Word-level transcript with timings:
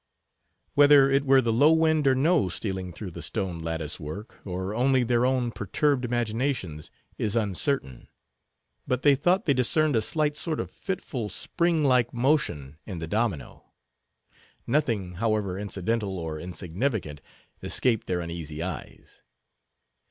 Whether 0.73 1.11
it 1.11 1.25
were 1.27 1.41
the 1.43 1.53
low 1.53 1.71
wind 1.73 2.07
or 2.07 2.15
no, 2.15 2.49
stealing 2.49 2.91
through 2.91 3.11
the 3.11 3.21
stone 3.21 3.59
lattice 3.59 3.99
work, 3.99 4.39
or 4.43 4.73
only 4.73 5.03
their 5.03 5.27
own 5.27 5.51
perturbed 5.51 6.03
imaginations, 6.03 6.89
is 7.19 7.35
uncertain, 7.35 8.07
but 8.87 9.03
they 9.03 9.13
thought 9.13 9.45
they 9.45 9.53
discerned 9.53 9.95
a 9.95 10.01
slight 10.01 10.35
sort 10.35 10.59
of 10.59 10.71
fitful, 10.71 11.29
spring 11.29 11.83
like 11.83 12.15
motion, 12.15 12.77
in 12.83 12.97
the 12.97 13.05
domino. 13.05 13.73
Nothing, 14.65 15.17
however 15.21 15.55
incidental 15.59 16.17
or 16.17 16.39
insignificant, 16.39 17.21
escaped 17.61 18.07
their 18.07 18.21
uneasy 18.21 18.63
eyes. 18.63 19.21